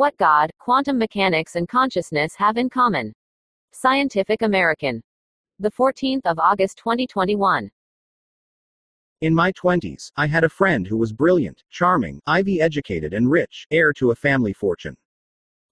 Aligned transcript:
What 0.00 0.16
God, 0.16 0.50
quantum 0.58 0.96
mechanics, 0.96 1.56
and 1.56 1.68
consciousness 1.68 2.34
have 2.36 2.56
in 2.56 2.70
common. 2.70 3.12
Scientific 3.72 4.40
American. 4.40 5.02
The 5.58 5.70
14th 5.70 6.22
of 6.24 6.38
August 6.38 6.78
2021. 6.78 7.70
In 9.20 9.34
my 9.34 9.52
20s, 9.52 10.10
I 10.16 10.26
had 10.26 10.42
a 10.42 10.48
friend 10.48 10.86
who 10.86 10.96
was 10.96 11.12
brilliant, 11.12 11.64
charming, 11.68 12.18
Ivy 12.26 12.62
educated, 12.62 13.12
and 13.12 13.30
rich, 13.30 13.66
heir 13.70 13.92
to 13.98 14.10
a 14.10 14.14
family 14.14 14.54
fortune. 14.54 14.96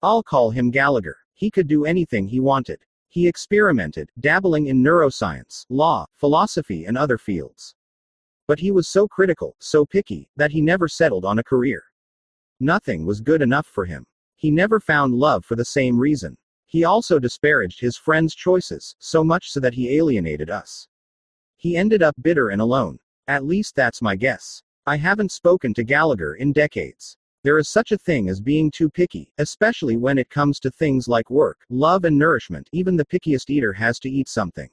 I'll 0.03 0.21
call 0.21 0.51
him 0.51 0.69
Gallagher. 0.69 1.17
He 1.33 1.49
could 1.49 1.67
do 1.67 1.85
anything 1.85 2.27
he 2.27 2.39
wanted. 2.39 2.85
He 3.07 3.27
experimented, 3.27 4.11
dabbling 4.19 4.67
in 4.67 4.83
neuroscience, 4.83 5.65
law, 5.69 6.05
philosophy, 6.13 6.85
and 6.85 6.99
other 6.99 7.17
fields. 7.17 7.73
But 8.47 8.59
he 8.59 8.69
was 8.69 8.89
so 8.89 9.07
critical, 9.07 9.55
so 9.57 9.87
picky, 9.87 10.29
that 10.35 10.51
he 10.51 10.61
never 10.61 10.87
settled 10.87 11.25
on 11.25 11.39
a 11.39 11.43
career. 11.43 11.85
Nothing 12.59 13.07
was 13.07 13.21
good 13.21 13.41
enough 13.41 13.65
for 13.65 13.85
him. 13.85 14.05
He 14.39 14.51
never 14.51 14.79
found 14.79 15.13
love 15.13 15.43
for 15.43 15.57
the 15.57 15.65
same 15.65 15.99
reason. 15.99 16.37
He 16.65 16.85
also 16.85 17.19
disparaged 17.19 17.81
his 17.81 17.97
friends' 17.97 18.33
choices, 18.33 18.95
so 18.97 19.21
much 19.21 19.51
so 19.51 19.59
that 19.59 19.73
he 19.73 19.97
alienated 19.97 20.49
us. 20.49 20.87
He 21.57 21.75
ended 21.75 22.01
up 22.01 22.15
bitter 22.21 22.47
and 22.47 22.61
alone. 22.61 22.99
At 23.27 23.43
least 23.43 23.75
that's 23.75 24.01
my 24.01 24.15
guess. 24.15 24.63
I 24.85 24.95
haven't 24.95 25.33
spoken 25.33 25.73
to 25.73 25.83
Gallagher 25.83 26.35
in 26.35 26.53
decades. 26.53 27.17
There 27.43 27.57
is 27.57 27.67
such 27.67 27.91
a 27.91 27.97
thing 27.97 28.29
as 28.29 28.39
being 28.39 28.71
too 28.71 28.89
picky, 28.89 29.33
especially 29.39 29.97
when 29.97 30.17
it 30.17 30.29
comes 30.29 30.57
to 30.61 30.71
things 30.71 31.09
like 31.09 31.29
work, 31.29 31.65
love, 31.69 32.05
and 32.05 32.17
nourishment. 32.17 32.69
Even 32.71 32.95
the 32.95 33.05
pickiest 33.05 33.49
eater 33.49 33.73
has 33.73 33.99
to 33.99 34.09
eat 34.09 34.29
something. 34.29 34.69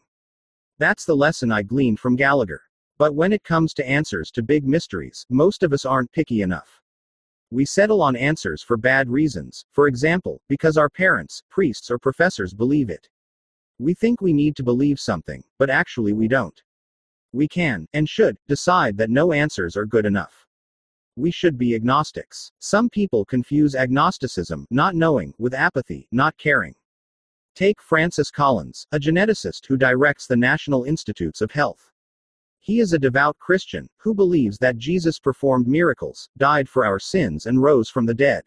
That's 0.78 1.04
the 1.04 1.16
lesson 1.16 1.50
I 1.50 1.64
gleaned 1.64 1.98
from 1.98 2.14
Gallagher. 2.14 2.62
But 2.98 3.16
when 3.16 3.32
it 3.32 3.42
comes 3.42 3.74
to 3.74 3.88
answers 3.88 4.30
to 4.30 4.44
big 4.44 4.64
mysteries, 4.64 5.26
most 5.28 5.64
of 5.64 5.72
us 5.72 5.84
aren't 5.84 6.12
picky 6.12 6.42
enough. 6.42 6.80
We 7.52 7.64
settle 7.64 8.02
on 8.02 8.16
answers 8.16 8.62
for 8.62 8.76
bad 8.76 9.08
reasons, 9.08 9.66
for 9.70 9.86
example, 9.86 10.40
because 10.48 10.76
our 10.76 10.90
parents, 10.90 11.42
priests, 11.48 11.90
or 11.90 11.98
professors 11.98 12.52
believe 12.52 12.90
it. 12.90 13.08
We 13.78 13.94
think 13.94 14.20
we 14.20 14.32
need 14.32 14.56
to 14.56 14.64
believe 14.64 14.98
something, 14.98 15.44
but 15.58 15.70
actually 15.70 16.12
we 16.12 16.26
don't. 16.26 16.60
We 17.32 17.46
can, 17.46 17.86
and 17.92 18.08
should, 18.08 18.36
decide 18.48 18.96
that 18.96 19.10
no 19.10 19.32
answers 19.32 19.76
are 19.76 19.86
good 19.86 20.06
enough. 20.06 20.46
We 21.14 21.30
should 21.30 21.56
be 21.56 21.74
agnostics. 21.74 22.50
Some 22.58 22.90
people 22.90 23.24
confuse 23.24 23.74
agnosticism, 23.74 24.66
not 24.70 24.94
knowing, 24.94 25.32
with 25.38 25.54
apathy, 25.54 26.08
not 26.10 26.36
caring. 26.38 26.74
Take 27.54 27.80
Francis 27.80 28.30
Collins, 28.30 28.86
a 28.92 28.98
geneticist 28.98 29.66
who 29.66 29.76
directs 29.76 30.26
the 30.26 30.36
National 30.36 30.84
Institutes 30.84 31.40
of 31.40 31.52
Health. 31.52 31.92
He 32.66 32.80
is 32.80 32.92
a 32.92 32.98
devout 32.98 33.38
Christian, 33.38 33.88
who 33.98 34.12
believes 34.12 34.58
that 34.58 34.76
Jesus 34.76 35.20
performed 35.20 35.68
miracles, 35.68 36.28
died 36.36 36.68
for 36.68 36.84
our 36.84 36.98
sins, 36.98 37.46
and 37.46 37.62
rose 37.62 37.88
from 37.88 38.06
the 38.06 38.14
dead. 38.14 38.42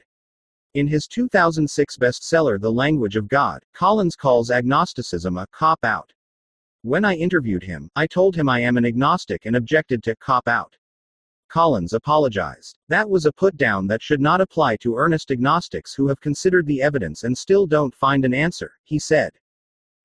In 0.74 0.88
his 0.88 1.08
2006 1.08 1.96
bestseller 1.96 2.60
The 2.60 2.70
Language 2.70 3.16
of 3.16 3.30
God, 3.30 3.64
Collins 3.74 4.18
calls 4.18 4.52
agnosticism 4.52 5.38
a 5.38 5.48
cop 5.54 5.86
out. 5.86 6.12
When 6.82 7.06
I 7.06 7.16
interviewed 7.16 7.64
him, 7.64 7.90
I 7.96 8.08
told 8.08 8.36
him 8.36 8.50
I 8.50 8.60
am 8.60 8.76
an 8.76 8.86
agnostic 8.86 9.46
and 9.46 9.56
objected 9.56 10.04
to 10.04 10.18
cop 10.18 10.50
out. 10.50 10.76
Collins 11.48 11.94
apologized. 11.94 12.78
That 12.90 13.10
was 13.10 13.26
a 13.26 13.32
put 13.32 13.56
down 13.56 13.88
that 13.88 14.02
should 14.02 14.20
not 14.20 14.42
apply 14.42 14.76
to 14.82 14.98
earnest 14.98 15.32
agnostics 15.32 15.94
who 15.94 16.10
have 16.10 16.20
considered 16.20 16.66
the 16.66 16.82
evidence 16.82 17.24
and 17.24 17.38
still 17.38 17.66
don't 17.66 17.96
find 17.96 18.26
an 18.26 18.34
answer, 18.34 18.74
he 18.84 19.00
said. 19.00 19.32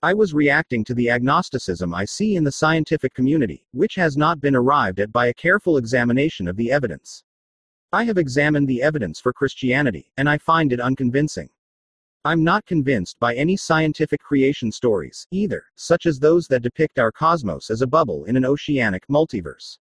I 0.05 0.13
was 0.13 0.35
reacting 0.35 0.85
to 0.85 0.93
the 0.93 1.09
agnosticism 1.09 1.95
I 1.95 2.05
see 2.05 2.37
in 2.37 2.45
the 2.45 2.53
scientific 2.53 3.15
community, 3.15 3.65
which 3.73 3.95
has 3.95 4.19
not 4.19 4.39
been 4.39 4.55
arrived 4.55 5.01
at 5.01 5.11
by 5.11 5.29
a 5.29 5.33
careful 5.33 5.79
examination 5.79 6.47
of 6.47 6.59
the 6.59 6.71
evidence. 6.71 7.25
I 7.91 8.05
have 8.05 8.19
examined 8.19 8.69
the 8.69 8.83
evidence 8.83 9.19
for 9.19 9.33
Christianity, 9.33 10.13
and 10.19 10.29
I 10.29 10.37
find 10.37 10.75
it 10.75 10.79
unconvincing. 10.79 11.49
I'm 12.23 12.45
not 12.45 12.67
convinced 12.67 13.19
by 13.19 13.35
any 13.35 13.57
scientific 13.57 14.21
creation 14.21 14.71
stories, 14.71 15.27
either, 15.31 15.65
such 15.75 16.05
as 16.05 16.19
those 16.19 16.49
that 16.49 16.63
depict 16.63 16.99
our 16.99 17.11
cosmos 17.11 17.71
as 17.71 17.81
a 17.81 17.87
bubble 17.87 18.27
in 18.27 18.37
an 18.37 18.45
oceanic 18.45 19.07
multiverse. 19.09 19.79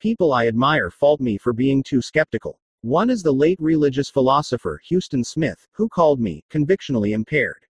People 0.00 0.32
I 0.32 0.46
admire 0.46 0.90
fault 0.90 1.20
me 1.20 1.36
for 1.36 1.52
being 1.52 1.82
too 1.82 2.00
skeptical. 2.00 2.58
One 2.80 3.10
is 3.10 3.22
the 3.22 3.34
late 3.34 3.60
religious 3.60 4.08
philosopher 4.08 4.80
Huston 4.90 5.22
Smith, 5.22 5.68
who 5.72 5.90
called 5.90 6.20
me 6.20 6.42
convictionally 6.48 7.12
impaired. 7.12 7.66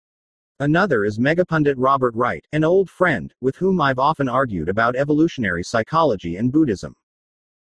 Another 0.61 1.05
is 1.05 1.19
megapundit 1.19 1.75
Robert 1.77 2.15
Wright, 2.15 2.43
an 2.53 2.65
old 2.65 2.89
friend, 2.89 3.35
with 3.43 3.57
whom 3.57 3.79
I've 3.79 3.99
often 3.99 4.27
argued 4.27 4.71
about 4.71 4.97
evolutionary 4.97 5.63
psychology 5.63 6.37
and 6.37 6.51
Buddhism. 6.51 6.97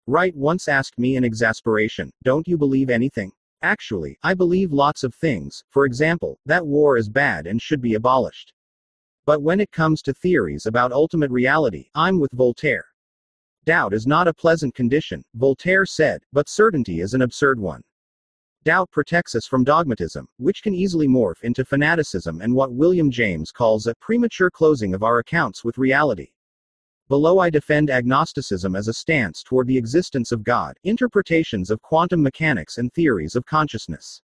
Wright 0.06 0.36
once 0.36 0.68
asked 0.68 0.98
me 0.98 1.16
in 1.16 1.24
exasperation, 1.24 2.10
Don't 2.22 2.46
you 2.46 2.58
believe 2.58 2.90
anything? 2.90 3.32
Actually, 3.62 4.18
I 4.22 4.34
believe 4.34 4.74
lots 4.74 5.04
of 5.04 5.14
things, 5.14 5.64
for 5.70 5.86
example, 5.86 6.38
that 6.44 6.66
war 6.66 6.98
is 6.98 7.08
bad 7.08 7.46
and 7.46 7.62
should 7.62 7.80
be 7.80 7.94
abolished. 7.94 8.52
But 9.24 9.40
when 9.40 9.58
it 9.58 9.72
comes 9.72 10.02
to 10.02 10.12
theories 10.12 10.66
about 10.66 10.92
ultimate 10.92 11.30
reality, 11.30 11.88
I'm 11.94 12.20
with 12.20 12.32
Voltaire. 12.32 12.84
Doubt 13.64 13.94
is 13.94 14.06
not 14.06 14.28
a 14.28 14.34
pleasant 14.34 14.74
condition, 14.74 15.24
Voltaire 15.34 15.86
said, 15.86 16.20
but 16.30 16.46
certainty 16.46 17.00
is 17.00 17.14
an 17.14 17.22
absurd 17.22 17.58
one. 17.58 17.82
Doubt 18.64 18.92
protects 18.92 19.34
us 19.34 19.44
from 19.44 19.64
dogmatism, 19.64 20.28
which 20.38 20.62
can 20.62 20.72
easily 20.72 21.08
morph 21.08 21.42
into 21.42 21.64
fanaticism 21.64 22.40
and 22.40 22.54
what 22.54 22.72
William 22.72 23.10
James 23.10 23.50
calls 23.50 23.88
a 23.88 23.94
premature 23.96 24.50
closing 24.50 24.94
of 24.94 25.02
our 25.02 25.18
accounts 25.18 25.64
with 25.64 25.78
reality. 25.78 26.28
Below, 27.08 27.40
I 27.40 27.50
defend 27.50 27.90
agnosticism 27.90 28.76
as 28.76 28.86
a 28.86 28.94
stance 28.94 29.42
toward 29.42 29.66
the 29.66 29.76
existence 29.76 30.30
of 30.30 30.44
God, 30.44 30.78
interpretations 30.84 31.70
of 31.70 31.82
quantum 31.82 32.22
mechanics, 32.22 32.78
and 32.78 32.92
theories 32.92 33.34
of 33.34 33.44
consciousness. 33.44 34.22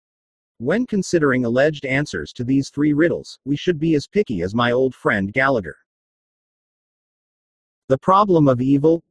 When 0.58 0.86
considering 0.86 1.44
alleged 1.44 1.84
answers 1.84 2.32
to 2.34 2.44
these 2.44 2.70
three 2.70 2.92
riddles, 2.92 3.40
we 3.44 3.56
should 3.56 3.80
be 3.80 3.96
as 3.96 4.06
picky 4.06 4.42
as 4.42 4.54
my 4.54 4.70
old 4.70 4.94
friend 4.94 5.32
Gallagher. 5.32 5.76
The 7.88 7.98
problem 7.98 8.46
of 8.46 8.60
evil. 8.60 9.02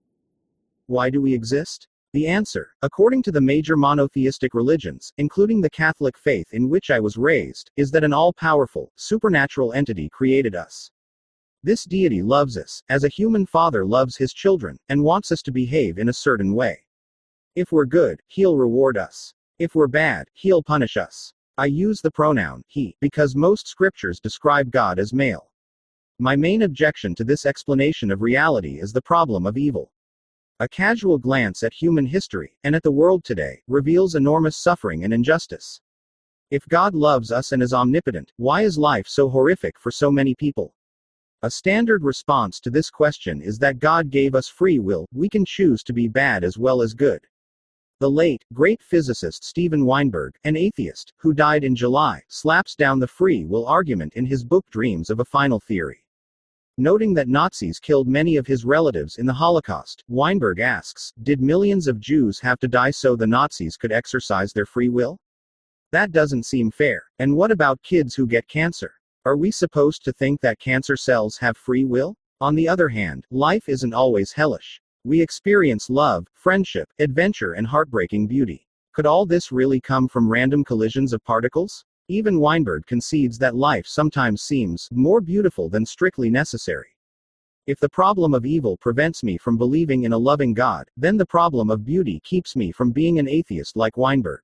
Why 0.88 1.10
do 1.10 1.22
we 1.22 1.34
exist? 1.34 1.89
The 2.12 2.26
answer, 2.26 2.74
according 2.82 3.22
to 3.24 3.32
the 3.32 3.40
major 3.40 3.78
monotheistic 3.78 4.56
religions, 4.56 5.14
including 5.20 5.62
the 5.62 5.70
Catholic 5.70 6.18
faith 6.18 6.48
in 6.54 6.68
which 6.68 6.90
I 6.90 7.00
was 7.00 7.18
raised, 7.18 7.70
is 7.78 7.92
that 7.92 8.04
an 8.04 8.14
all 8.14 8.34
powerful, 8.34 8.92
supernatural 8.96 9.74
entity 9.74 10.10
created 10.10 10.56
us. 10.56 10.90
This 11.62 11.84
deity 11.84 12.24
loves 12.24 12.58
us, 12.58 12.82
as 12.90 13.04
a 13.04 13.10
human 13.10 13.46
father 13.46 13.86
loves 13.86 14.18
his 14.18 14.34
children, 14.34 14.80
and 14.90 15.04
wants 15.04 15.32
us 15.32 15.44
to 15.44 15.52
behave 15.52 16.00
in 16.00 16.10
a 16.10 16.14
certain 16.14 16.56
way. 16.56 16.80
If 17.56 17.72
we're 17.72 17.86
good, 17.86 18.22
he'll 18.26 18.58
reward 18.58 18.98
us. 18.98 19.36
If 19.60 19.76
we're 19.76 19.88
bad, 19.88 20.30
he'll 20.34 20.64
punish 20.64 20.98
us. 20.98 21.34
I 21.60 21.66
use 21.68 22.02
the 22.02 22.10
pronoun 22.10 22.64
he 22.68 22.96
because 23.02 23.36
most 23.36 23.68
scriptures 23.68 24.20
describe 24.20 24.72
God 24.72 24.98
as 24.98 25.14
male. 25.14 25.52
My 26.18 26.36
main 26.36 26.64
objection 26.64 27.14
to 27.16 27.24
this 27.24 27.46
explanation 27.46 28.10
of 28.10 28.24
reality 28.24 28.80
is 28.80 28.94
the 28.94 29.02
problem 29.02 29.46
of 29.46 29.58
evil. 29.58 29.92
A 30.62 30.68
casual 30.68 31.18
glance 31.18 31.64
at 31.64 31.72
human 31.72 32.06
history, 32.06 32.58
and 32.66 32.76
at 32.76 32.84
the 32.84 32.92
world 32.92 33.24
today, 33.24 33.62
reveals 33.70 34.16
enormous 34.16 34.58
suffering 34.58 35.06
and 35.06 35.14
injustice. 35.14 35.80
If 36.52 36.68
God 36.68 36.94
loves 36.94 37.32
us 37.32 37.54
and 37.54 37.64
is 37.64 37.74
omnipotent, 37.74 38.34
why 38.36 38.64
is 38.64 38.78
life 38.78 39.08
so 39.08 39.30
horrific 39.30 39.80
for 39.80 39.90
so 39.90 40.12
many 40.12 40.36
people? 40.36 40.76
A 41.44 41.50
standard 41.50 42.04
response 42.04 42.60
to 42.60 42.70
this 42.70 42.90
question 42.90 43.42
is 43.42 43.58
that 43.60 43.80
God 43.80 44.10
gave 44.10 44.36
us 44.36 44.50
free 44.50 44.80
will, 44.80 45.06
we 45.14 45.30
can 45.30 45.46
choose 45.46 45.82
to 45.84 45.94
be 45.94 46.10
bad 46.10 46.44
as 46.44 46.58
well 46.58 46.82
as 46.82 46.94
good. 46.94 47.26
The 48.02 48.12
late, 48.12 48.44
great 48.52 48.82
physicist 48.82 49.46
Steven 49.46 49.86
Weinberg, 49.86 50.36
an 50.44 50.58
atheist, 50.58 51.14
who 51.16 51.34
died 51.34 51.64
in 51.64 51.74
July, 51.74 52.22
slaps 52.28 52.76
down 52.76 53.00
the 53.00 53.08
free 53.08 53.46
will 53.46 53.66
argument 53.66 54.16
in 54.16 54.26
his 54.26 54.44
book 54.44 54.66
Dreams 54.72 55.10
of 55.10 55.22
a 55.22 55.26
Final 55.26 55.62
Theory. 55.62 56.04
Noting 56.82 57.14
that 57.16 57.28
Nazis 57.28 57.78
killed 57.78 58.08
many 58.08 58.38
of 58.38 58.48
his 58.48 58.64
relatives 58.64 59.18
in 59.18 59.26
the 59.26 59.34
Holocaust, 59.34 60.06
Weinberg 60.08 60.62
asks 60.62 61.12
Did 61.24 61.42
millions 61.42 61.88
of 61.88 62.00
Jews 62.00 62.40
have 62.40 62.58
to 62.60 62.70
die 62.70 62.92
so 62.92 63.18
the 63.18 63.28
Nazis 63.28 63.76
could 63.76 63.92
exercise 63.92 64.54
their 64.54 64.66
free 64.66 64.88
will? 64.88 65.20
That 65.92 66.14
doesn't 66.14 66.46
seem 66.46 66.72
fair. 66.72 67.04
And 67.20 67.36
what 67.36 67.52
about 67.52 67.84
kids 67.84 68.16
who 68.16 68.26
get 68.26 68.48
cancer? 68.48 68.94
Are 69.26 69.36
we 69.36 69.52
supposed 69.52 70.06
to 70.06 70.14
think 70.14 70.40
that 70.40 70.58
cancer 70.60 70.96
cells 70.96 71.36
have 71.40 71.58
free 71.58 71.84
will? 71.84 72.16
On 72.40 72.56
the 72.56 72.70
other 72.70 72.88
hand, 72.88 73.26
life 73.30 73.68
isn't 73.68 73.94
always 73.94 74.32
hellish. 74.32 74.80
We 75.04 75.22
experience 75.22 75.90
love, 75.90 76.28
friendship, 76.34 76.88
adventure, 76.98 77.56
and 77.56 77.68
heartbreaking 77.68 78.28
beauty. 78.28 78.66
Could 78.94 79.06
all 79.06 79.26
this 79.26 79.52
really 79.52 79.82
come 79.82 80.08
from 80.08 80.30
random 80.30 80.64
collisions 80.64 81.12
of 81.12 81.26
particles? 81.26 81.84
Even 82.12 82.40
Weinberg 82.40 82.88
concedes 82.88 83.38
that 83.38 83.56
life 83.56 83.86
sometimes 83.86 84.42
seems 84.42 84.90
more 84.92 85.22
beautiful 85.22 85.70
than 85.70 85.86
strictly 85.86 86.32
necessary. 86.32 86.98
If 87.68 87.80
the 87.80 87.88
problem 87.88 88.34
of 88.34 88.48
evil 88.48 88.78
prevents 88.78 89.24
me 89.24 89.38
from 89.38 89.60
believing 89.60 90.06
in 90.06 90.14
a 90.14 90.18
loving 90.18 90.56
God, 90.56 90.90
then 90.98 91.18
the 91.18 91.26
problem 91.28 91.70
of 91.70 91.86
beauty 91.86 92.20
keeps 92.22 92.56
me 92.56 92.72
from 92.72 92.90
being 92.92 93.20
an 93.20 93.30
atheist 93.30 93.78
like 93.78 93.96
Weinberg. 93.96 94.42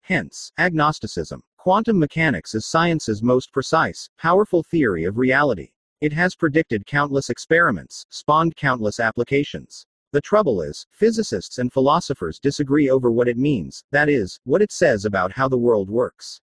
Hence, 0.00 0.50
agnosticism. 0.58 1.44
Quantum 1.58 1.96
mechanics 1.96 2.56
is 2.56 2.66
science's 2.66 3.22
most 3.22 3.52
precise, 3.52 4.10
powerful 4.18 4.64
theory 4.64 5.04
of 5.04 5.16
reality. 5.16 5.68
It 6.00 6.12
has 6.14 6.34
predicted 6.34 6.86
countless 6.86 7.30
experiments, 7.30 8.04
spawned 8.10 8.56
countless 8.56 8.98
applications. 8.98 9.86
The 10.10 10.20
trouble 10.20 10.60
is, 10.60 10.88
physicists 10.90 11.58
and 11.58 11.72
philosophers 11.72 12.40
disagree 12.40 12.90
over 12.90 13.12
what 13.12 13.28
it 13.28 13.38
means, 13.38 13.84
that 13.92 14.08
is, 14.08 14.40
what 14.42 14.60
it 14.60 14.72
says 14.72 15.04
about 15.04 15.30
how 15.30 15.48
the 15.48 15.56
world 15.56 15.88
works. 15.88 16.40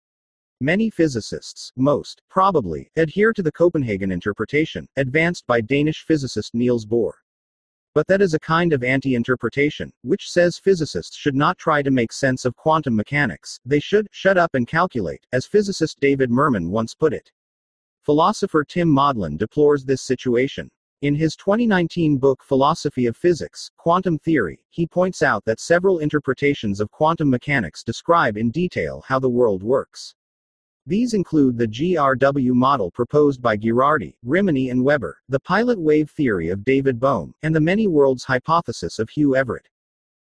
Many 0.63 0.91
physicists, 0.91 1.73
most, 1.75 2.21
probably, 2.29 2.91
adhere 2.97 3.33
to 3.33 3.43
the 3.43 3.51
Copenhagen 3.51 4.13
interpretation, 4.13 4.87
advanced 4.97 5.47
by 5.47 5.63
Danish 5.63 6.05
physicist 6.05 6.55
Niels 6.55 6.85
Bohr. 6.85 7.13
But 7.95 8.07
that 8.09 8.21
is 8.21 8.35
a 8.35 8.39
kind 8.39 8.75
of 8.75 8.85
anti 8.85 9.15
interpretation, 9.15 9.91
which 10.03 10.31
says 10.31 10.59
physicists 10.59 11.17
should 11.17 11.35
not 11.35 11.57
try 11.57 11.81
to 11.81 11.91
make 11.91 12.13
sense 12.13 12.45
of 12.45 12.57
quantum 12.57 12.95
mechanics, 12.95 13.59
they 13.65 13.81
should 13.81 14.07
shut 14.11 14.37
up 14.37 14.55
and 14.55 14.69
calculate, 14.69 15.27
as 15.33 15.47
physicist 15.47 15.99
David 15.99 16.31
Mermin 16.31 16.69
once 16.69 16.95
put 16.95 17.15
it. 17.15 17.33
Philosopher 18.03 18.63
Tim 18.63 18.91
Maudlin 18.91 19.39
deplores 19.39 19.87
this 19.87 20.03
situation. 20.03 20.71
In 21.01 21.15
his 21.15 21.37
2019 21.37 22.19
book 22.19 22.45
Philosophy 22.45 23.07
of 23.07 23.17
Physics, 23.17 23.71
Quantum 23.79 24.19
Theory, 24.19 24.61
he 24.69 24.87
points 24.87 25.23
out 25.23 25.43
that 25.47 25.59
several 25.59 26.01
interpretations 26.01 26.81
of 26.81 26.91
quantum 26.91 27.31
mechanics 27.31 27.83
describe 27.83 28.37
in 28.37 28.51
detail 28.51 29.03
how 29.09 29.19
the 29.19 29.31
world 29.31 29.63
works. 29.63 30.15
These 30.87 31.15
include 31.15 31.59
the 31.59 31.69
GRW 31.69 32.53
model 32.53 32.91
proposed 32.91 33.43
by 33.43 33.57
Ghirardi, 33.57 34.17
Rimini, 34.23 34.71
and 34.71 34.83
Weber, 34.83 35.19
the 35.29 35.41
pilot 35.41 35.79
wave 35.79 36.11
theory 36.11 36.49
of 36.49 36.65
David 36.65 36.99
Bohm, 36.99 37.35
and 37.43 37.55
the 37.55 37.61
many 37.61 37.87
worlds 37.87 38.25
hypothesis 38.25 38.99
of 38.99 39.11
Hugh 39.11 39.37
Everett. 39.37 39.69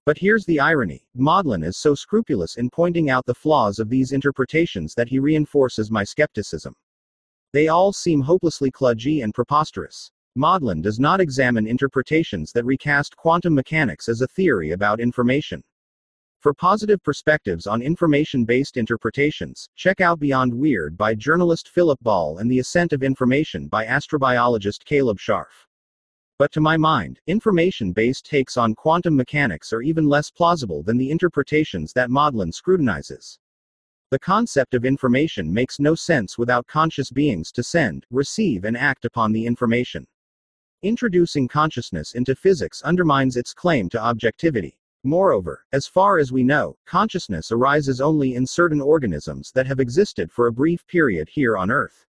But 0.06 0.18
here's 0.18 0.44
the 0.44 0.60
irony 0.60 1.06
Maudlin 1.14 1.62
is 1.62 1.78
so 1.78 1.94
scrupulous 1.94 2.56
in 2.56 2.68
pointing 2.68 3.08
out 3.08 3.24
the 3.24 3.34
flaws 3.34 3.78
of 3.78 3.88
these 3.88 4.12
interpretations 4.12 4.94
that 4.94 5.08
he 5.08 5.18
reinforces 5.18 5.90
my 5.90 6.04
skepticism. 6.04 6.76
They 7.54 7.68
all 7.68 7.92
seem 7.92 8.20
hopelessly 8.20 8.70
kludgy 8.70 9.24
and 9.24 9.32
preposterous. 9.32 10.10
Maudlin 10.34 10.82
does 10.82 11.00
not 11.00 11.22
examine 11.22 11.66
interpretations 11.66 12.52
that 12.52 12.66
recast 12.66 13.16
quantum 13.16 13.54
mechanics 13.54 14.10
as 14.10 14.20
a 14.20 14.26
theory 14.26 14.72
about 14.72 15.00
information. 15.00 15.64
For 16.44 16.52
positive 16.52 17.02
perspectives 17.02 17.66
on 17.66 17.80
information 17.80 18.44
based 18.44 18.76
interpretations, 18.76 19.66
check 19.76 20.02
out 20.02 20.20
Beyond 20.20 20.52
Weird 20.52 20.94
by 20.94 21.14
journalist 21.14 21.70
Philip 21.70 21.98
Ball 22.02 22.36
and 22.36 22.50
The 22.50 22.58
Ascent 22.58 22.92
of 22.92 23.02
Information 23.02 23.66
by 23.66 23.86
astrobiologist 23.86 24.84
Caleb 24.84 25.16
Scharf. 25.16 25.66
But 26.38 26.52
to 26.52 26.60
my 26.60 26.76
mind, 26.76 27.18
information 27.26 27.94
based 27.94 28.26
takes 28.26 28.58
on 28.58 28.74
quantum 28.74 29.16
mechanics 29.16 29.72
are 29.72 29.80
even 29.80 30.06
less 30.06 30.30
plausible 30.30 30.82
than 30.82 30.98
the 30.98 31.10
interpretations 31.10 31.94
that 31.94 32.10
Maudlin 32.10 32.52
scrutinizes. 32.52 33.38
The 34.10 34.18
concept 34.18 34.74
of 34.74 34.84
information 34.84 35.50
makes 35.50 35.80
no 35.80 35.94
sense 35.94 36.36
without 36.36 36.66
conscious 36.66 37.10
beings 37.10 37.52
to 37.52 37.62
send, 37.62 38.04
receive, 38.10 38.66
and 38.66 38.76
act 38.76 39.06
upon 39.06 39.32
the 39.32 39.46
information. 39.46 40.06
Introducing 40.82 41.48
consciousness 41.48 42.12
into 42.12 42.34
physics 42.34 42.82
undermines 42.82 43.38
its 43.38 43.54
claim 43.54 43.88
to 43.88 43.98
objectivity. 43.98 44.76
Moreover, 45.06 45.66
as 45.70 45.86
far 45.86 46.18
as 46.18 46.32
we 46.32 46.42
know, 46.42 46.78
consciousness 46.86 47.52
arises 47.52 48.00
only 48.00 48.36
in 48.36 48.46
certain 48.46 48.80
organisms 48.80 49.52
that 49.52 49.66
have 49.66 49.78
existed 49.78 50.32
for 50.32 50.46
a 50.46 50.52
brief 50.52 50.86
period 50.86 51.28
here 51.28 51.58
on 51.58 51.70
Earth. 51.70 52.06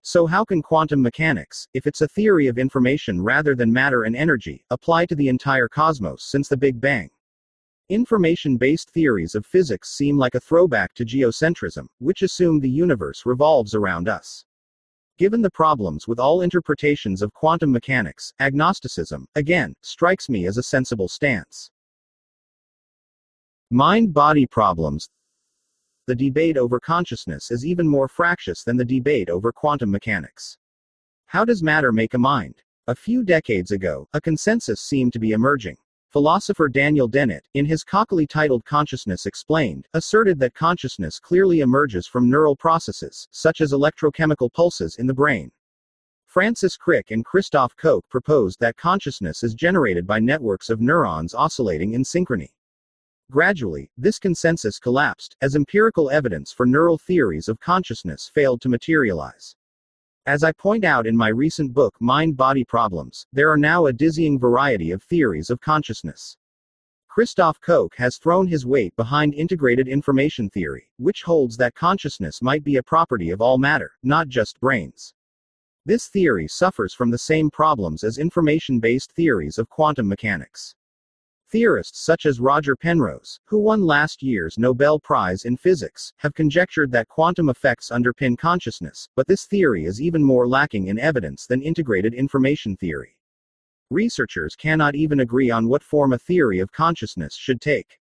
So, 0.00 0.26
how 0.26 0.42
can 0.42 0.62
quantum 0.62 1.02
mechanics, 1.02 1.68
if 1.74 1.86
it's 1.86 2.00
a 2.00 2.08
theory 2.08 2.46
of 2.46 2.56
information 2.56 3.20
rather 3.20 3.54
than 3.54 3.70
matter 3.70 4.04
and 4.04 4.16
energy, 4.16 4.64
apply 4.70 5.04
to 5.06 5.14
the 5.14 5.28
entire 5.28 5.68
cosmos 5.68 6.24
since 6.24 6.48
the 6.48 6.56
Big 6.56 6.80
Bang? 6.80 7.10
Information 7.90 8.56
based 8.56 8.88
theories 8.88 9.34
of 9.34 9.44
physics 9.44 9.90
seem 9.90 10.16
like 10.16 10.34
a 10.34 10.40
throwback 10.40 10.94
to 10.94 11.04
geocentrism, 11.04 11.86
which 11.98 12.22
assume 12.22 12.60
the 12.60 12.70
universe 12.70 13.26
revolves 13.26 13.74
around 13.74 14.08
us. 14.08 14.46
Given 15.18 15.42
the 15.42 15.50
problems 15.50 16.08
with 16.08 16.18
all 16.18 16.40
interpretations 16.40 17.20
of 17.20 17.34
quantum 17.34 17.70
mechanics, 17.70 18.32
agnosticism, 18.40 19.26
again, 19.34 19.74
strikes 19.82 20.30
me 20.30 20.46
as 20.46 20.56
a 20.56 20.62
sensible 20.62 21.08
stance. 21.08 21.70
Mind 23.74 24.12
body 24.12 24.46
problems. 24.46 25.08
The 26.06 26.14
debate 26.14 26.58
over 26.58 26.78
consciousness 26.78 27.50
is 27.50 27.64
even 27.64 27.88
more 27.88 28.06
fractious 28.06 28.64
than 28.64 28.76
the 28.76 28.84
debate 28.84 29.30
over 29.30 29.50
quantum 29.50 29.90
mechanics. 29.90 30.58
How 31.24 31.46
does 31.46 31.62
matter 31.62 31.90
make 31.90 32.12
a 32.12 32.18
mind? 32.18 32.56
A 32.86 32.94
few 32.94 33.24
decades 33.24 33.70
ago, 33.70 34.06
a 34.12 34.20
consensus 34.20 34.82
seemed 34.82 35.14
to 35.14 35.18
be 35.18 35.30
emerging. 35.30 35.78
Philosopher 36.10 36.68
Daniel 36.68 37.08
Dennett, 37.08 37.46
in 37.54 37.64
his 37.64 37.82
cockily 37.82 38.26
titled 38.26 38.62
Consciousness 38.66 39.24
Explained, 39.24 39.88
asserted 39.94 40.38
that 40.40 40.52
consciousness 40.52 41.18
clearly 41.18 41.60
emerges 41.60 42.06
from 42.06 42.28
neural 42.28 42.54
processes, 42.54 43.26
such 43.30 43.62
as 43.62 43.72
electrochemical 43.72 44.52
pulses 44.52 44.96
in 44.96 45.06
the 45.06 45.14
brain. 45.14 45.50
Francis 46.26 46.76
Crick 46.76 47.10
and 47.10 47.24
Christoph 47.24 47.74
Koch 47.78 48.04
proposed 48.10 48.60
that 48.60 48.76
consciousness 48.76 49.42
is 49.42 49.54
generated 49.54 50.06
by 50.06 50.18
networks 50.18 50.68
of 50.68 50.82
neurons 50.82 51.32
oscillating 51.32 51.94
in 51.94 52.02
synchrony. 52.02 52.50
Gradually, 53.32 53.90
this 53.96 54.18
consensus 54.18 54.78
collapsed, 54.78 55.38
as 55.40 55.56
empirical 55.56 56.10
evidence 56.10 56.52
for 56.52 56.66
neural 56.66 56.98
theories 56.98 57.48
of 57.48 57.58
consciousness 57.58 58.30
failed 58.34 58.60
to 58.60 58.68
materialize. 58.68 59.56
As 60.26 60.44
I 60.44 60.52
point 60.52 60.84
out 60.84 61.06
in 61.06 61.16
my 61.16 61.28
recent 61.28 61.72
book 61.72 61.96
Mind 61.98 62.36
Body 62.36 62.62
Problems, 62.62 63.26
there 63.32 63.50
are 63.50 63.56
now 63.56 63.86
a 63.86 63.92
dizzying 63.94 64.38
variety 64.38 64.90
of 64.90 65.02
theories 65.02 65.48
of 65.48 65.62
consciousness. 65.62 66.36
Christoph 67.08 67.58
Koch 67.58 67.94
has 67.96 68.18
thrown 68.18 68.46
his 68.46 68.66
weight 68.66 68.94
behind 68.96 69.32
integrated 69.32 69.88
information 69.88 70.50
theory, 70.50 70.90
which 70.98 71.22
holds 71.22 71.56
that 71.56 71.74
consciousness 71.74 72.42
might 72.42 72.62
be 72.62 72.76
a 72.76 72.82
property 72.82 73.30
of 73.30 73.40
all 73.40 73.56
matter, 73.56 73.92
not 74.02 74.28
just 74.28 74.60
brains. 74.60 75.14
This 75.86 76.06
theory 76.06 76.48
suffers 76.48 76.92
from 76.92 77.10
the 77.10 77.16
same 77.16 77.48
problems 77.48 78.04
as 78.04 78.18
information 78.18 78.78
based 78.78 79.10
theories 79.12 79.56
of 79.56 79.70
quantum 79.70 80.06
mechanics. 80.06 80.74
Theorists 81.52 82.02
such 82.02 82.24
as 82.24 82.40
Roger 82.40 82.74
Penrose, 82.74 83.38
who 83.44 83.58
won 83.58 83.82
last 83.82 84.22
year's 84.22 84.56
Nobel 84.56 84.98
Prize 84.98 85.44
in 85.44 85.58
Physics, 85.58 86.14
have 86.16 86.32
conjectured 86.32 86.90
that 86.92 87.08
quantum 87.08 87.50
effects 87.50 87.90
underpin 87.90 88.38
consciousness, 88.38 89.06
but 89.16 89.26
this 89.26 89.44
theory 89.44 89.84
is 89.84 90.00
even 90.00 90.24
more 90.24 90.48
lacking 90.48 90.86
in 90.86 90.98
evidence 90.98 91.46
than 91.46 91.60
integrated 91.60 92.14
information 92.14 92.74
theory. 92.74 93.18
Researchers 93.90 94.56
cannot 94.56 94.94
even 94.94 95.20
agree 95.20 95.50
on 95.50 95.68
what 95.68 95.82
form 95.82 96.14
a 96.14 96.18
theory 96.18 96.58
of 96.58 96.72
consciousness 96.72 97.34
should 97.36 97.60
take. 97.60 97.98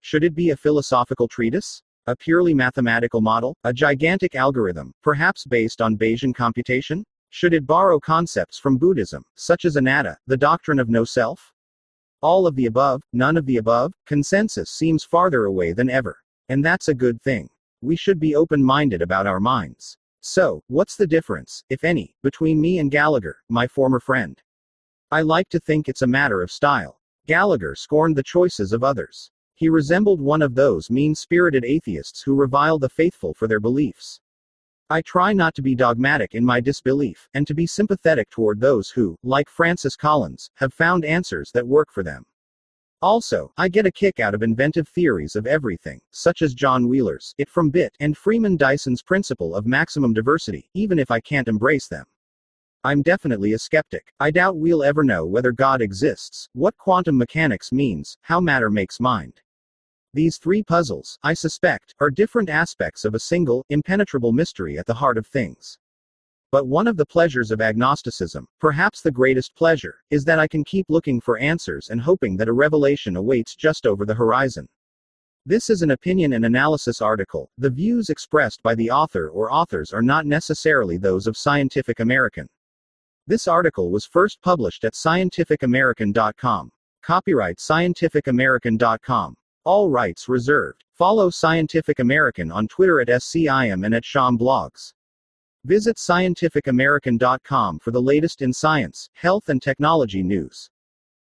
Should 0.00 0.24
it 0.24 0.34
be 0.34 0.48
a 0.48 0.56
philosophical 0.56 1.28
treatise? 1.28 1.82
A 2.06 2.16
purely 2.16 2.54
mathematical 2.54 3.20
model? 3.20 3.54
A 3.64 3.72
gigantic 3.74 4.34
algorithm, 4.34 4.94
perhaps 5.02 5.44
based 5.44 5.82
on 5.82 5.98
Bayesian 5.98 6.34
computation? 6.34 7.04
Should 7.28 7.52
it 7.52 7.66
borrow 7.66 8.00
concepts 8.00 8.58
from 8.58 8.78
Buddhism, 8.78 9.24
such 9.34 9.66
as 9.66 9.76
anatta, 9.76 10.16
the 10.26 10.38
doctrine 10.38 10.78
of 10.78 10.88
no 10.88 11.04
self? 11.04 11.52
All 12.20 12.48
of 12.48 12.56
the 12.56 12.66
above, 12.66 13.02
none 13.12 13.36
of 13.36 13.46
the 13.46 13.58
above, 13.58 13.92
consensus 14.04 14.70
seems 14.70 15.04
farther 15.04 15.44
away 15.44 15.72
than 15.72 15.88
ever. 15.88 16.18
And 16.48 16.64
that's 16.64 16.88
a 16.88 16.94
good 16.94 17.22
thing. 17.22 17.48
We 17.80 17.94
should 17.94 18.18
be 18.18 18.34
open 18.34 18.62
minded 18.62 19.02
about 19.02 19.28
our 19.28 19.38
minds. 19.38 19.96
So, 20.20 20.60
what's 20.66 20.96
the 20.96 21.06
difference, 21.06 21.62
if 21.70 21.84
any, 21.84 22.16
between 22.24 22.60
me 22.60 22.80
and 22.80 22.90
Gallagher, 22.90 23.36
my 23.48 23.68
former 23.68 24.00
friend? 24.00 24.36
I 25.12 25.22
like 25.22 25.48
to 25.50 25.60
think 25.60 25.88
it's 25.88 26.02
a 26.02 26.08
matter 26.08 26.42
of 26.42 26.50
style. 26.50 27.00
Gallagher 27.26 27.76
scorned 27.76 28.16
the 28.16 28.22
choices 28.24 28.72
of 28.72 28.82
others. 28.82 29.30
He 29.54 29.68
resembled 29.68 30.20
one 30.20 30.42
of 30.42 30.56
those 30.56 30.90
mean 30.90 31.14
spirited 31.14 31.64
atheists 31.64 32.22
who 32.22 32.34
revile 32.34 32.80
the 32.80 32.88
faithful 32.88 33.32
for 33.32 33.46
their 33.46 33.60
beliefs. 33.60 34.20
I 34.90 35.02
try 35.02 35.34
not 35.34 35.54
to 35.56 35.62
be 35.62 35.74
dogmatic 35.74 36.34
in 36.34 36.44
my 36.44 36.60
disbelief, 36.60 37.28
and 37.34 37.46
to 37.46 37.54
be 37.54 37.66
sympathetic 37.66 38.30
toward 38.30 38.58
those 38.58 38.88
who, 38.88 39.18
like 39.22 39.50
Francis 39.50 39.96
Collins, 39.96 40.50
have 40.54 40.72
found 40.72 41.04
answers 41.04 41.50
that 41.52 41.66
work 41.66 41.92
for 41.92 42.02
them. 42.02 42.24
Also, 43.02 43.52
I 43.58 43.68
get 43.68 43.84
a 43.84 43.92
kick 43.92 44.18
out 44.18 44.34
of 44.34 44.42
inventive 44.42 44.88
theories 44.88 45.36
of 45.36 45.46
everything, 45.46 46.00
such 46.10 46.40
as 46.40 46.54
John 46.54 46.88
Wheeler's 46.88 47.34
It 47.36 47.50
from 47.50 47.68
Bit 47.68 47.94
and 48.00 48.16
Freeman 48.16 48.56
Dyson's 48.56 49.02
principle 49.02 49.54
of 49.54 49.66
maximum 49.66 50.14
diversity, 50.14 50.70
even 50.72 50.98
if 50.98 51.10
I 51.10 51.20
can't 51.20 51.48
embrace 51.48 51.86
them. 51.86 52.06
I'm 52.82 53.02
definitely 53.02 53.52
a 53.52 53.58
skeptic. 53.58 54.12
I 54.18 54.30
doubt 54.30 54.56
we'll 54.56 54.82
ever 54.82 55.04
know 55.04 55.26
whether 55.26 55.52
God 55.52 55.82
exists, 55.82 56.48
what 56.54 56.78
quantum 56.78 57.18
mechanics 57.18 57.72
means, 57.72 58.16
how 58.22 58.40
matter 58.40 58.70
makes 58.70 59.00
mind. 59.00 59.42
These 60.14 60.38
three 60.38 60.62
puzzles, 60.62 61.18
I 61.22 61.34
suspect, 61.34 61.94
are 62.00 62.10
different 62.10 62.48
aspects 62.48 63.04
of 63.04 63.14
a 63.14 63.20
single, 63.20 63.64
impenetrable 63.68 64.32
mystery 64.32 64.78
at 64.78 64.86
the 64.86 64.94
heart 64.94 65.18
of 65.18 65.26
things. 65.26 65.78
But 66.50 66.66
one 66.66 66.88
of 66.88 66.96
the 66.96 67.04
pleasures 67.04 67.50
of 67.50 67.60
agnosticism, 67.60 68.46
perhaps 68.58 69.02
the 69.02 69.10
greatest 69.10 69.54
pleasure, 69.54 69.96
is 70.08 70.24
that 70.24 70.38
I 70.38 70.46
can 70.46 70.64
keep 70.64 70.86
looking 70.88 71.20
for 71.20 71.38
answers 71.38 71.90
and 71.90 72.00
hoping 72.00 72.38
that 72.38 72.48
a 72.48 72.54
revelation 72.54 73.16
awaits 73.16 73.54
just 73.54 73.86
over 73.86 74.06
the 74.06 74.14
horizon. 74.14 74.66
This 75.44 75.68
is 75.68 75.82
an 75.82 75.90
opinion 75.90 76.32
and 76.32 76.46
analysis 76.46 77.02
article. 77.02 77.50
The 77.58 77.68
views 77.68 78.08
expressed 78.08 78.62
by 78.62 78.74
the 78.74 78.90
author 78.90 79.28
or 79.28 79.52
authors 79.52 79.92
are 79.92 80.02
not 80.02 80.24
necessarily 80.24 80.96
those 80.96 81.26
of 81.26 81.36
Scientific 81.36 82.00
American. 82.00 82.48
This 83.26 83.46
article 83.46 83.90
was 83.90 84.06
first 84.06 84.40
published 84.40 84.84
at 84.84 84.94
scientificamerican.com. 84.94 86.70
Copyright 87.02 87.58
scientificamerican.com. 87.58 89.34
All 89.68 89.90
rights 89.90 90.30
reserved. 90.30 90.82
Follow 90.94 91.28
Scientific 91.28 91.98
American 91.98 92.50
on 92.50 92.68
Twitter 92.68 93.02
at 93.02 93.08
SciAm 93.08 93.84
and 93.84 93.94
at 93.94 94.02
SciamBlogs. 94.02 94.94
Visit 95.66 95.98
scientificamerican.com 95.98 97.78
for 97.80 97.90
the 97.90 98.00
latest 98.00 98.40
in 98.40 98.50
science, 98.50 99.10
health, 99.12 99.50
and 99.50 99.60
technology 99.60 100.22
news. 100.22 100.70